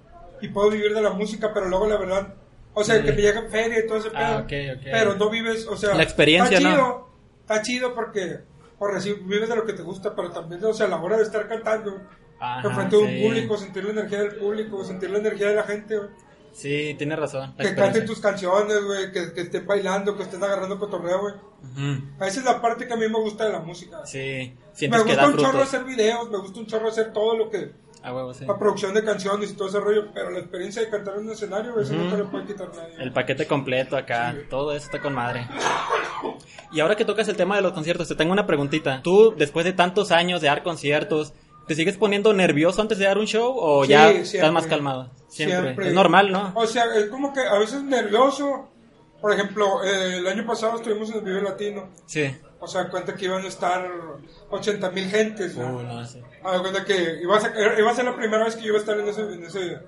y 0.41 0.47
puedo 0.47 0.69
vivir 0.69 0.93
de 0.95 1.01
la 1.01 1.11
música, 1.11 1.51
pero 1.53 1.67
luego 1.67 1.85
la 1.87 1.97
verdad, 1.97 2.33
o 2.73 2.83
sea, 2.83 2.97
Sí. 2.97 3.03
que 3.03 3.11
me 3.13 3.21
llega 3.21 3.41
feria 3.49 3.79
y 3.79 3.87
todo 3.87 3.97
ese 3.97 4.09
pedo, 4.11 4.19
Ah, 4.23 4.37
ok, 4.43 4.51
ok. 4.77 4.83
pero 4.91 5.15
no 5.15 5.29
vives, 5.29 5.67
o 5.67 5.75
sea, 5.77 5.95
La 5.95 6.03
experiencia, 6.03 6.57
está 6.57 6.69
¿no? 6.69 6.75
chido, 6.75 7.09
está 7.41 7.61
chido 7.61 7.93
porque, 7.95 8.39
por 8.77 8.93
decir, 8.93 9.19
vives 9.23 9.49
de 9.49 9.55
lo 9.55 9.65
que 9.65 9.73
te 9.73 9.81
gusta, 9.83 10.15
pero 10.15 10.31
también, 10.31 10.63
o 10.63 10.73
sea, 10.73 10.85
a 10.85 10.89
la 10.89 10.97
hora 11.01 11.17
de 11.17 11.23
estar 11.23 11.47
cantando, 11.47 12.01
enfrente 12.63 12.95
de 12.95 13.01
un 13.01 13.09
sí. 13.09 13.23
público, 13.23 13.57
sentir 13.57 13.83
la 13.85 13.91
energía 13.91 14.19
del 14.19 14.35
público, 14.35 14.83
sentir 14.85 15.09
la 15.09 15.17
energía 15.19 15.49
de 15.49 15.55
la 15.55 15.63
gente, 15.63 15.97
güey. 15.97 16.09
Sí, 16.51 16.95
tienes 16.97 17.19
razón. 17.19 17.55
que 17.57 17.75
canten 17.75 18.05
tus 18.05 18.19
canciones, 18.19 18.83
güey, 18.83 19.11
que, 19.11 19.33
que 19.33 19.41
estén 19.41 19.67
bailando, 19.67 20.17
que 20.17 20.23
estén 20.23 20.43
agarrando 20.43 20.79
cotorreo, 20.79 21.21
güey. 21.21 21.33
Ujú. 21.61 22.23
Esa 22.25 22.39
es 22.39 22.43
la 22.43 22.59
parte 22.61 22.87
que 22.87 22.93
a 22.93 22.97
mí 22.97 23.07
me 23.07 23.19
gusta 23.19 23.45
de 23.45 23.51
la 23.53 23.59
música. 23.59 24.03
Sí, 24.05 24.55
me 24.57 24.73
sientes 24.73 25.01
que 25.03 25.07
gusta 25.09 25.21
da 25.21 25.27
un 25.29 25.37
chorro 25.37 25.61
hacer 25.61 25.83
videos, 25.83 26.29
me 26.29 26.37
gusta 26.39 26.59
un 26.59 26.65
chorro 26.65 26.87
hacer 26.89 27.13
todo 27.13 27.37
lo 27.37 27.49
que... 27.49 27.71
A 28.01 28.13
huevo, 28.13 28.33
sí. 28.33 28.45
La 28.45 28.57
producción 28.57 28.93
de 28.93 29.03
canciones 29.03 29.51
y 29.51 29.55
todo 29.55 29.67
ese 29.67 29.79
rollo, 29.79 30.07
pero 30.13 30.31
la 30.31 30.39
experiencia 30.39 30.81
de 30.81 30.89
cantar 30.89 31.15
en 31.15 31.25
un 31.25 31.31
escenario, 31.31 31.77
eso 31.79 31.93
no 31.93 32.09
te 32.09 32.17
lo 32.17 32.31
puede 32.31 32.45
quitar 32.45 32.69
nadie. 32.73 32.95
El 32.97 33.11
paquete 33.11 33.45
completo 33.45 33.97
acá, 33.97 34.35
todo 34.49 34.71
eso 34.71 34.85
está 34.85 35.01
con 35.01 35.13
madre. 35.13 35.47
Y 36.71 36.79
ahora 36.79 36.95
que 36.95 37.03
tocas 37.05 37.27
el 37.27 37.35
tema 37.35 37.55
de 37.55 37.61
los 37.61 37.73
conciertos, 37.73 38.07
te 38.07 38.15
tengo 38.15 38.31
una 38.31 38.45
preguntita. 38.47 39.01
Tú, 39.01 39.33
después 39.37 39.65
de 39.65 39.73
tantos 39.73 40.11
años 40.11 40.39
de 40.41 40.47
dar 40.47 40.63
conciertos, 40.63 41.33
¿te 41.67 41.75
sigues 41.75 41.97
poniendo 41.97 42.33
nervioso 42.33 42.81
antes 42.81 42.97
de 42.99 43.05
dar 43.05 43.17
un 43.17 43.25
show 43.27 43.53
o 43.57 43.83
Sí, 43.83 43.91
ya 43.91 44.07
siempre. 44.09 44.21
estás 44.39 44.51
más 44.53 44.67
calmado? 44.67 45.09
Siempre. 45.27 45.87
Es 45.89 45.93
normal, 45.93 46.31
¿no? 46.31 46.53
O 46.55 46.65
sea, 46.67 46.85
es 46.95 47.07
como 47.09 47.33
que 47.33 47.41
a 47.41 47.57
veces 47.59 47.83
nervioso. 47.83 48.69
Por 49.19 49.33
ejemplo, 49.33 49.83
eh, 49.83 50.17
el 50.19 50.27
año 50.27 50.45
pasado 50.45 50.77
estuvimos 50.77 51.09
en 51.09 51.17
el 51.17 51.23
Vive 51.23 51.41
Latino. 51.41 51.89
Sí. 52.05 52.33
O 52.61 52.67
sea, 52.67 52.89
cuenta 52.89 53.15
que 53.15 53.25
iban 53.25 53.43
a 53.43 53.47
estar 53.47 53.89
80 54.49 54.91
mil 54.91 55.09
gentes. 55.09 55.55
¿no? 55.55 55.77
Uh, 55.77 55.83
no, 55.83 56.05
sí. 56.05 56.21
Ah, 56.43 56.57
cuenta 56.61 56.83
que 56.83 57.19
iba 57.21 57.37
a, 57.37 57.39
ser, 57.41 57.79
iba 57.79 57.91
a 57.91 57.95
ser 57.95 58.05
la 58.05 58.15
primera 58.15 58.43
vez 58.43 58.55
que 58.55 58.63
yo 58.63 58.67
iba 58.69 58.77
a 58.77 58.81
estar 58.81 58.99
en 58.99 59.07
ese... 59.07 59.21
En 59.21 59.43
ese 59.43 59.79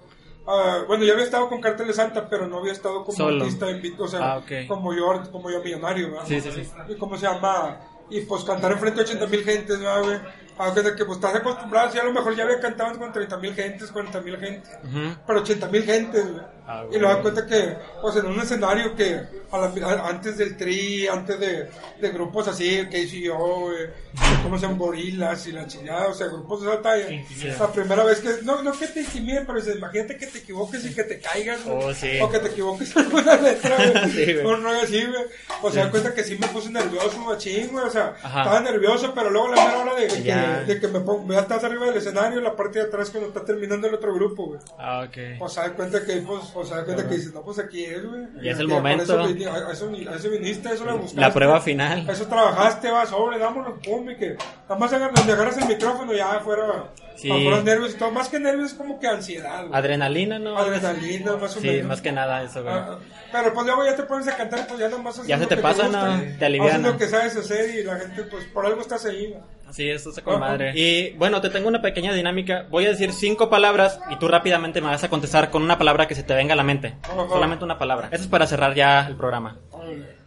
ah, 0.48 0.84
bueno, 0.88 1.04
ya 1.04 1.14
había 1.14 1.26
estado 1.26 1.50
con 1.50 1.60
Cartel 1.62 1.88
de 1.88 1.94
Santa, 1.94 2.28
pero 2.30 2.48
no 2.48 2.60
había 2.60 2.72
estado 2.72 3.04
como 3.04 3.18
Solo. 3.18 3.44
artista 3.44 3.70
invito, 3.70 4.04
o 4.04 4.08
sea, 4.08 4.36
Ah, 4.36 4.42
como 4.68 4.94
yo, 4.94 5.22
como 5.32 5.52
yo 5.52 5.62
millonario, 5.62 6.12
¿verdad? 6.12 6.26
Sí, 6.28 6.40
sí, 6.42 6.52
sí. 6.52 6.70
Y 6.88 6.96
cómo 6.96 7.18
se 7.18 7.28
llama, 7.28 7.80
y 8.10 8.22
pues 8.22 8.44
cantar 8.44 8.72
enfrente 8.72 8.98
de 9.04 9.06
80 9.06 9.28
mil 9.28 9.44
gentes, 9.44 9.80
¿verdad, 9.80 10.04
güey? 10.04 10.20
Ah, 10.58 10.70
de 10.72 10.96
que 10.96 11.06
pues 11.06 11.18
estás 11.18 11.36
acostumbrado, 11.36 11.92
sí, 11.92 11.98
a 11.98 12.04
lo 12.04 12.14
mejor 12.14 12.36
ya 12.36 12.44
había 12.44 12.60
cantado 12.60 12.98
con 13.00 13.12
30 13.12 13.38
mil 13.38 13.54
gentes, 13.56 13.92
40 13.92 14.22
mil 14.22 14.38
gentes, 14.38 14.70
Ujú. 14.84 15.16
pero 15.26 15.40
80 15.40 15.68
mil 15.70 15.84
gentes. 15.84 16.26
Ah, 16.68 16.84
y 16.84 16.88
güey. 16.90 17.00
luego 17.00 17.16
da 17.16 17.22
cuenta 17.24 17.46
que, 17.48 17.78
pues 18.02 18.16
en 18.18 18.28
un 18.28 18.40
escenario 18.40 18.96
que 18.96 19.20
a 19.52 19.58
la- 19.58 19.88
a- 19.88 20.08
antes 20.10 20.38
del 20.38 20.56
tri, 20.56 21.08
antes 21.08 21.40
de, 21.40 21.68
de 22.00 22.10
grupos 22.12 22.48
así, 22.48 22.88
que 22.90 23.00
hice 23.00 23.20
yo, 23.22 23.70
como 24.44 24.58
se 24.58 24.62
llaman 24.64 24.78
gorilas 24.78 25.48
y 25.48 25.52
la 25.52 25.66
chingada, 25.68 26.08
o 26.10 26.14
sea, 26.14 26.28
grupos 26.28 26.62
de 26.62 26.70
esa 26.72 26.82
talla. 26.82 27.08
La 27.60 27.72
primera 27.72 28.04
vez 28.04 28.20
que, 28.20 28.30
no, 28.44 28.62
no 28.62 28.72
que 28.74 28.88
te 28.88 29.02
intimiden, 29.02 29.46
pero 29.46 29.60
dices, 29.60 29.76
imagínate 29.78 30.18
que 30.18 30.28
te 30.28 30.38
equivoques 30.40 30.86
y 30.86 30.94
que 30.94 31.04
te 31.04 31.20
caigas. 31.20 31.60
Oh, 31.68 31.92
sí. 31.94 32.20
O 32.22 32.30
que 32.30 32.40
te 32.40 32.50
equivoques 32.50 32.92
en 32.96 33.06
alguna 33.06 33.36
letra. 33.38 33.78
Sí. 34.12 34.36
Un 34.44 34.64
rollo 34.64 34.82
así, 34.82 35.04
güey. 35.06 35.24
O 35.62 35.72
sea, 35.72 35.90
cuenta 35.90 36.14
que 36.14 36.24
sí 36.24 36.38
me 36.40 36.48
puse 36.48 36.70
nervioso, 36.70 37.18
machín, 37.20 37.70
güey. 37.70 37.86
O 37.86 37.90
sea, 37.90 38.16
Ajá. 38.22 38.42
estaba 38.44 38.60
nervioso, 38.62 39.12
pero 39.16 39.30
luego 39.30 39.50
la 39.50 39.66
mera 39.66 39.78
hora 39.80 39.96
de, 39.96 40.08
de 40.08 40.24
Ya. 40.24 40.41
De 40.68 40.80
que 40.80 40.88
me 40.88 41.00
pongo, 41.00 41.34
ya 41.34 41.40
estás 41.42 41.64
arriba 41.64 41.86
del 41.88 41.98
escenario, 41.98 42.38
en 42.40 42.44
la 42.44 42.56
parte 42.56 42.80
de 42.80 42.86
atrás 42.86 43.10
cuando 43.10 43.30
está 43.30 43.44
terminando 43.46 43.88
el 43.88 43.94
otro 43.96 44.14
grupo, 44.14 44.48
güey. 44.48 44.60
Ah, 44.78 45.06
ok. 45.08 45.18
O 45.42 45.50
sea, 45.50 45.64
da 45.70 45.74
cuenta 45.74 46.04
que, 46.06 46.18
pues, 46.22 46.44
o 46.54 46.64
sea, 46.66 46.78
da 46.78 46.84
cuenta 46.86 47.08
que 47.08 47.16
dices, 47.16 47.34
no, 47.34 47.42
pues 47.42 47.60
aquí 47.60 47.84
es, 47.86 48.06
güey. 48.06 48.24
Y 48.42 48.50
es 48.50 48.60
el 48.60 48.68
Que 48.68 48.74
momento. 48.74 49.04
Eso, 49.04 49.20
a, 49.20 49.26
a 49.26 49.72
eso, 49.72 49.90
a 50.10 50.16
eso 50.16 50.30
viniste, 50.30 50.70
a 50.70 50.74
eso 50.74 50.86
le 50.86 50.94
buscaste. 50.94 51.20
La 51.22 51.34
prueba 51.34 51.62
final. 51.62 52.10
A 52.10 52.12
eso 52.14 52.28
trabajaste, 52.28 52.90
va, 52.92 53.06
sobre, 53.06 53.38
dámonos, 53.40 53.74
pum, 53.86 54.10
y 54.10 54.16
que 54.16 54.36
nada 54.70 54.80
más 54.80 54.92
agar- 54.94 55.14
donde 55.14 55.34
agarras 55.34 55.58
el 55.58 55.66
micrófono 55.68 56.14
ya 56.14 56.40
fuera, 56.40 56.86
Sí. 57.16 57.30
nervios 57.64 57.94
y 57.94 57.98
todo. 57.98 58.10
Más 58.12 58.30
que 58.30 58.40
nervios, 58.40 58.72
es 58.72 58.78
como 58.78 59.00
que 59.00 59.08
ansiedad, 59.08 59.68
güey. 59.68 59.78
Adrenalina, 59.78 60.40
¿no? 60.40 60.58
Adrenalina, 60.58 61.36
más 61.38 61.56
o 61.56 61.60
Sí, 61.60 61.68
menos. 61.68 61.86
más 61.88 62.02
que 62.02 62.12
nada 62.12 62.42
eso, 62.42 62.64
güey. 62.64 62.74
Ah, 62.74 62.98
pero 63.32 63.54
pues 63.54 63.66
luego 63.68 63.86
ya 63.86 63.96
te 63.96 64.04
pones 64.04 64.28
a 64.28 64.36
cantar, 64.36 64.66
pues 64.66 64.80
ya 64.80 64.90
nomás 64.90 65.22
Ya 65.28 65.38
se 65.38 65.46
te 65.46 65.56
que 65.56 65.62
pasa, 65.62 65.84
gusta, 65.84 66.18
¿no? 66.18 66.24
Te 66.40 66.46
aliviana. 66.46 66.74
Haces 66.80 66.92
lo 66.94 66.98
que 66.98 67.08
sabes 67.08 67.36
hacer 67.38 67.76
y 67.76 67.84
la 67.84 67.98
gente, 67.98 68.24
pues 68.24 68.46
por 68.46 68.66
algo 68.66 68.82
estás 68.82 69.06
ahí. 69.06 69.36
¿no? 69.36 69.61
Sí, 69.72 69.90
esto 69.90 70.10
está 70.10 70.22
con 70.22 70.40
madre. 70.40 70.74
Y 70.76 71.12
bueno, 71.18 71.40
te 71.42 71.50
tengo 71.50 71.68
una 71.68 71.82
pequeña 71.82 72.14
dinámica. 72.14 72.66
Voy 72.70 72.86
a 72.86 72.90
decir 72.90 73.12
cinco 73.14 73.50
palabras 73.50 74.00
y 74.10 74.18
tú 74.18 74.28
rápidamente 74.28 74.82
me 74.82 74.88
vas 74.88 75.04
a 75.04 75.10
contestar 75.10 75.50
con 75.50 75.64
una 75.64 75.78
palabra 75.78 76.08
que 76.08 76.16
se 76.16 76.24
te 76.24 76.34
venga 76.34 76.54
a 76.54 76.58
la 76.58 76.64
mente. 76.64 76.96
Solamente 77.30 77.64
una 77.64 77.78
palabra. 77.78 78.10
Eso 78.12 78.24
es 78.24 78.30
para 78.30 78.48
cerrar 78.48 78.76
ya 78.76 79.08
el 79.08 79.16
programa. 79.16 79.58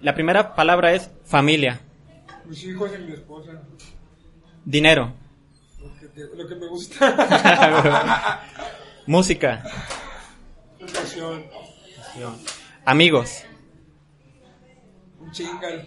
La 0.01 0.15
primera 0.15 0.55
palabra 0.55 0.93
es 0.93 1.11
familia, 1.25 1.81
Mis 2.47 2.65
hijos 2.65 2.91
y 2.99 3.03
mi 3.03 3.13
esposa. 3.13 3.53
dinero, 4.65 5.13
Lo 5.81 5.95
que, 6.01 6.07
te- 6.09 6.37
lo 6.37 6.49
que 6.49 6.55
me 6.57 6.67
gusta. 6.69 8.41
música, 9.07 9.63
Educación. 10.81 11.45
amigos, 12.85 13.45
Un 15.21 15.31
chingal. 15.33 15.87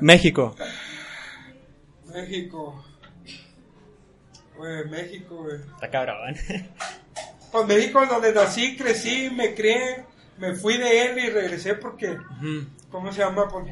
México, 0.00 0.54
México. 2.14 2.84
Güey, 4.56 4.84
México, 4.88 5.36
güey. 5.42 5.60
está 5.74 5.90
cabrón. 5.90 6.34
Pues 7.50 7.68
México 7.68 8.02
es 8.02 8.08
donde 8.08 8.32
nací, 8.32 8.76
crecí, 8.76 9.30
me 9.30 9.54
crié, 9.54 10.04
me 10.38 10.54
fui 10.56 10.76
de 10.76 11.06
él 11.06 11.18
y 11.20 11.30
regresé 11.30 11.74
porque. 11.76 12.18
¿cómo 12.90 13.12
se 13.12 13.20
llama? 13.20 13.46
Pues, 13.46 13.66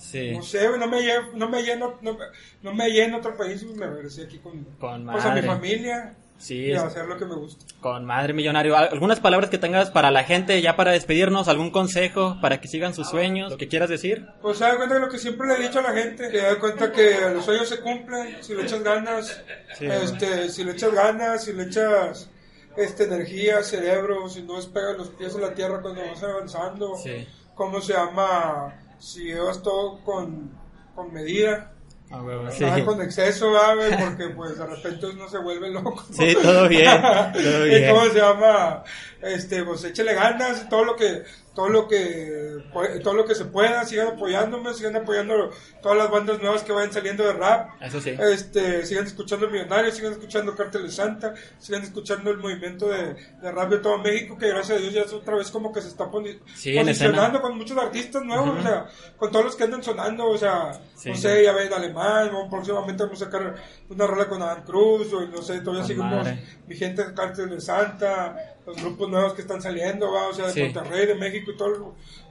Sí. 0.00 0.32
No 0.34 0.42
sé, 0.42 0.66
no 0.78 0.86
me 0.88 1.02
lleno, 1.02 1.28
no 1.34 1.48
me 1.50 1.62
lleno, 1.62 1.98
no, 2.00 2.16
no 2.62 2.74
me 2.74 2.88
lleno 2.90 3.18
otro 3.18 3.36
país, 3.36 3.62
me 3.64 3.86
regresé 3.86 4.22
aquí 4.24 4.38
con, 4.38 4.64
Con 4.78 5.04
pues, 5.06 5.24
a 5.24 5.28
mi 5.28 5.34
madre. 5.42 5.42
familia 5.46 6.14
Sí, 6.38 6.56
y 6.56 6.72
es- 6.72 6.80
a 6.80 6.86
hacer 6.86 7.04
lo 7.04 7.18
que 7.18 7.26
me 7.26 7.34
gusta. 7.34 7.66
con 7.82 8.06
madre 8.06 8.32
millonario. 8.32 8.74
¿Al- 8.74 8.88
¿Algunas 8.92 9.20
palabras 9.20 9.50
que 9.50 9.58
tengas 9.58 9.90
para 9.90 10.10
la 10.10 10.24
gente 10.24 10.60
ya 10.62 10.74
para 10.74 10.92
despedirnos? 10.92 11.48
¿Algún 11.48 11.70
consejo 11.70 12.38
para 12.40 12.62
que 12.62 12.66
sigan 12.68 12.94
sus 12.94 13.08
sueños? 13.10 13.50
¿Lo 13.52 13.58
que 13.58 13.68
quieras 13.68 13.90
decir? 13.90 14.26
Pues 14.40 14.56
se 14.56 14.64
da 14.64 14.76
cuenta 14.78 14.94
de 14.94 15.00
lo 15.00 15.10
que 15.10 15.18
siempre 15.18 15.46
le 15.48 15.56
he 15.56 15.68
dicho 15.68 15.80
a 15.80 15.82
la 15.82 15.92
gente, 15.92 16.30
que 16.30 16.38
da 16.38 16.58
cuenta 16.58 16.90
que 16.92 17.16
los 17.34 17.44
sueños 17.44 17.68
se 17.68 17.80
cumplen 17.80 18.42
si 18.42 18.54
le 18.54 18.62
echas 18.62 18.82
ganas, 18.82 19.42
Sí, 19.78 19.84
este, 19.86 20.48
si 20.48 20.64
le 20.64 20.72
echas 20.72 20.92
ganas, 20.94 21.44
si 21.44 21.52
le 21.52 21.64
echas 21.64 22.30
este, 22.76 23.04
energía, 23.04 23.62
cerebro, 23.62 24.30
si 24.30 24.42
no 24.42 24.56
despegas 24.56 24.96
los 24.96 25.10
pies 25.10 25.34
de 25.34 25.42
la 25.42 25.52
tierra 25.52 25.82
cuando 25.82 26.00
vas 26.06 26.22
avanzando, 26.22 26.96
Sí. 26.96 27.26
¿cómo 27.54 27.82
se 27.82 27.92
llama? 27.92 28.74
Si 29.00 29.24
llevas 29.24 29.62
todo 29.62 29.98
con, 30.04 30.50
con 30.94 31.12
medida, 31.12 31.72
Ah, 32.12 32.22
huevo, 32.22 32.50
sí. 32.50 32.64
con 32.84 33.00
exceso, 33.02 33.52
porque 34.00 34.30
pues 34.34 34.58
de 34.58 34.66
repente 34.66 35.06
uno 35.06 35.28
se 35.28 35.38
vuelve 35.38 35.70
loco. 35.70 36.04
Sí, 36.12 36.36
todo 36.42 36.68
bien, 36.68 37.00
todo 37.32 37.66
¿Y 37.66 37.68
bien. 37.70 37.94
¿Cómo 37.94 38.06
se 38.06 38.18
llama? 38.18 38.82
Este, 39.22 39.62
pues 39.62 39.84
échele 39.84 40.14
ganas, 40.14 40.68
todo 40.68 40.84
lo 40.84 40.96
que, 40.96 41.22
todo 41.54 41.68
lo 41.68 41.88
que, 41.88 42.62
todo 43.02 43.14
lo 43.14 43.24
que 43.24 43.34
se 43.34 43.44
pueda, 43.44 43.84
sigan 43.84 44.08
apoyándome, 44.08 44.72
sigan 44.72 44.94
apoyando 44.96 45.50
todas 45.82 45.98
las 45.98 46.10
bandas 46.10 46.40
nuevas 46.40 46.62
que 46.62 46.72
vayan 46.72 46.92
saliendo 46.92 47.24
de 47.24 47.32
rap. 47.32 47.70
Eso 47.82 48.00
sí. 48.00 48.10
Este, 48.18 48.86
sigan 48.86 49.04
escuchando 49.06 49.48
Millonarios, 49.48 49.94
sigan 49.96 50.12
escuchando 50.12 50.54
Cártel 50.54 50.84
de 50.84 50.90
Santa, 50.92 51.34
sigan 51.58 51.82
escuchando 51.82 52.30
el 52.30 52.38
movimiento 52.38 52.88
de, 52.88 53.14
de 53.14 53.50
rap 53.52 53.68
de 53.70 53.78
todo 53.78 53.98
México, 53.98 54.38
que 54.38 54.48
gracias 54.48 54.78
a 54.78 54.80
Dios 54.80 54.94
ya 54.94 55.02
es 55.02 55.12
otra 55.12 55.34
vez 55.36 55.50
como 55.50 55.72
que 55.72 55.82
se 55.82 55.88
está 55.88 56.04
poni- 56.10 56.38
Sí, 56.54 56.76
posicionando 56.78 57.40
con 57.42 57.58
muchos 57.58 57.76
artistas 57.76 58.22
nuevos, 58.24 58.58
o 58.58 58.62
sea, 58.62 58.86
con 59.16 59.30
todos 59.32 59.44
los 59.46 59.56
que 59.56 59.64
andan 59.64 59.82
sonando, 59.82 60.28
o 60.28 60.38
sea, 60.38 60.72
Sí. 60.94 61.10
no 61.10 61.16
sé, 61.16 61.42
ya 61.44 61.52
ven 61.52 61.72
alemán, 61.72 62.30
o 62.34 62.48
próximamente 62.48 63.02
vamos 63.02 63.20
a 63.20 63.24
sacar 63.24 63.56
una 63.88 64.06
rola 64.06 64.28
con 64.28 64.40
Adam 64.40 64.62
Cruz, 64.64 65.12
o 65.12 65.26
no 65.26 65.42
sé, 65.42 65.60
todavía 65.60 65.84
seguimos 65.86 66.24
de 66.24 67.14
Cártel 67.14 67.50
de 67.50 67.60
Santa, 67.60 68.36
los 68.70 68.82
grupos 68.82 69.08
nuevos 69.10 69.34
que 69.34 69.42
están 69.42 69.60
saliendo, 69.62 70.10
¿va? 70.12 70.28
o 70.28 70.32
sea, 70.32 70.46
de 70.46 70.52
Sí. 70.52 70.62
Monterrey, 70.62 71.06
de 71.06 71.14
México 71.14 71.50
y 71.52 71.56
todo 71.56 71.68
el, 71.68 71.82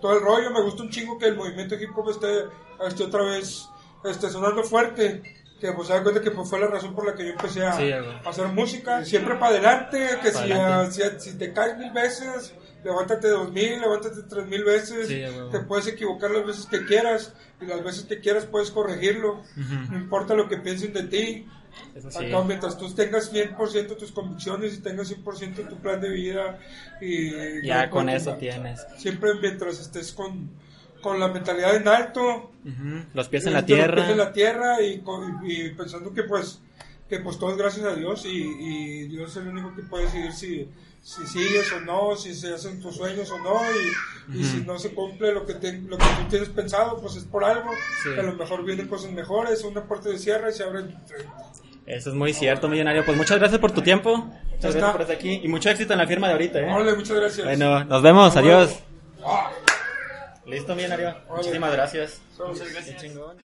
todo 0.01 0.13
el 0.17 0.21
rollo. 0.23 0.51
Me 0.51 0.61
gusta 0.61 0.83
un 0.83 0.89
chingo 0.89 1.17
que 1.17 1.27
el 1.27 1.35
movimiento 1.35 1.75
hip 1.75 1.89
hop 1.95 2.09
esté, 2.09 2.45
esté 2.87 3.03
otra 3.03 3.23
vez 3.23 3.65
este, 4.03 4.29
sonando 4.29 4.63
fuerte. 4.63 5.21
Que 5.59 5.73
pues 5.73 5.87
se 5.89 5.93
da 5.93 6.01
cuenta 6.03 6.21
que 6.21 6.31
pues, 6.31 6.49
fue 6.49 6.57
la 6.57 6.67
razón 6.67 6.95
por 6.95 7.05
la 7.05 7.13
que 7.15 7.25
yo 7.25 7.31
empecé 7.31 7.65
a, 7.65 7.73
Sí, 7.73 7.83
güey. 7.89 7.99
a 8.25 8.29
hacer 8.29 8.47
música. 8.47 9.03
Siempre 9.03 9.35
para 9.35 9.47
adelante, 9.51 10.07
que 10.23 10.31
Pa' 10.31 10.43
si, 10.45 10.51
adelante. 10.53 11.19
si, 11.19 11.31
si 11.31 11.37
te 11.37 11.51
caes 11.51 11.77
mil 11.77 11.91
veces, 11.91 12.53
levántate 12.81 13.27
dos 13.27 13.51
mil, 13.51 13.77
levántate 13.81 14.23
tres 14.29 14.47
mil 14.47 14.63
veces. 14.63 15.09
Sí, 15.09 15.21
te 15.51 15.59
puedes 15.59 15.85
equivocar 15.87 16.31
las 16.31 16.45
veces 16.47 16.65
que 16.65 16.85
quieras 16.85 17.33
y 17.59 17.65
las 17.65 17.83
veces 17.83 18.05
que 18.05 18.21
quieras 18.21 18.45
puedes 18.45 18.71
corregirlo. 18.71 19.41
No 19.89 19.97
importa 19.97 20.33
lo 20.33 20.47
que 20.47 20.55
piensen 20.59 20.93
de 20.93 21.03
ti. 21.03 21.45
Sí. 22.09 22.25
Acá, 22.25 22.43
mientras 22.43 22.77
tú 22.77 22.93
tengas 22.93 23.31
100% 23.33 23.97
tus 23.97 24.11
convicciones 24.11 24.75
y 24.75 24.81
tengas 24.81 25.11
100% 25.11 25.67
tu 25.69 25.75
plan 25.77 25.99
de 26.01 26.09
vida 26.09 26.59
y 27.01 27.65
Ya 27.65 27.89
con 27.89 28.09
eso 28.09 28.33
tienes. 28.35 28.85
siempre 28.97 29.31
mientras 29.41 29.79
estés 29.79 30.11
con, 30.13 30.49
con 31.01 31.19
la 31.19 31.27
mentalidad 31.29 31.75
en 31.75 31.87
alto 31.87 32.51
Ujú. 32.65 33.05
Los 33.13 33.29
pies 33.29 33.45
en 33.45 33.53
la 33.53 33.59
este, 33.59 33.71
los 33.73 33.77
tierra. 33.79 33.95
pies 33.95 34.09
en 34.09 34.17
la 34.17 34.33
tierra 34.33 34.81
y, 34.81 34.99
con- 34.99 35.39
y 35.49 35.69
pensando 35.69 36.13
que 36.13 36.23
pues 36.23 36.59
que 37.07 37.19
pues 37.21 37.39
todo 37.39 37.51
es 37.51 37.57
gracias 37.57 37.85
a 37.87 37.95
Dios 37.95 38.23
y, 38.25 38.29
y 38.43 39.07
Dios 39.07 39.31
es 39.31 39.37
el 39.37 39.47
único 39.47 39.75
que 39.75 39.81
puede 39.81 40.05
decidir 40.05 40.31
si, 40.31 40.69
si 41.01 41.25
sigues 41.27 41.71
o 41.73 41.79
no, 41.81 42.15
si 42.15 42.33
se 42.35 42.53
hacen 42.53 42.79
tus 42.81 42.95
sueños 42.95 43.29
o 43.31 43.39
no 43.39 43.59
y, 44.33 44.39
y 44.39 44.43
si 44.43 44.57
no 44.61 44.77
se 44.77 44.93
cumple 44.93 45.33
lo 45.33 45.45
que, 45.45 45.55
te- 45.55 45.73
lo 45.81 45.97
que 45.97 46.03
tú 46.05 46.23
tienes 46.29 46.49
pensado 46.49 46.99
pues 47.01 47.15
es 47.15 47.23
por 47.25 47.43
algo, 47.43 47.71
Sí. 48.03 48.09
que 48.13 48.19
a 48.19 48.23
lo 48.23 48.33
mejor 48.33 48.63
vienen 48.63 48.87
cosas 48.87 49.11
mejores, 49.11 49.63
una 49.63 49.83
puerta 49.83 50.09
de 50.09 50.17
cierre 50.19 50.49
y 50.51 50.53
se 50.53 50.63
abren 50.63 50.95
30. 51.07 51.33
Eso 51.85 52.09
es 52.11 52.15
muy 52.15 52.33
cierto, 52.33 52.67
millonario. 52.69 53.03
Pues 53.03 53.17
muchas 53.17 53.39
gracias 53.39 53.59
por 53.59 53.71
tu 53.71 53.81
tiempo. 53.81 54.17
Muchas 54.51 54.75
gracias 54.75 54.91
por 54.91 55.01
estar 55.01 55.15
aquí. 55.15 55.39
Y 55.43 55.47
mucho 55.47 55.69
éxito 55.71 55.93
en 55.93 55.99
la 55.99 56.05
firma 56.07 56.27
de 56.27 56.33
ahorita, 56.33 56.59
¿eh? 56.59 56.71
Órale, 56.71 56.93
muchas 56.95 57.17
gracias. 57.17 57.45
Bueno, 57.47 57.83
nos 57.85 58.03
vemos. 58.03 58.35
Adiós. 58.37 58.77
Ah. 59.25 59.49
Listo, 60.45 60.75
millonario. 60.75 61.15
Muchísimas 61.35 61.71
gracias. 61.71 62.21
Chingón. 63.01 63.37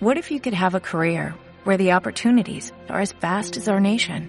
What 0.00 0.16
if 0.16 0.30
you 0.30 0.38
could 0.40 0.54
have 0.54 0.76
a 0.76 0.80
career 0.80 1.34
where 1.64 1.76
the 1.76 1.92
opportunities 1.92 2.72
are 2.88 3.00
as 3.02 3.12
vast 3.20 3.56
as 3.56 3.66
our 3.68 3.80
nation, 3.80 4.28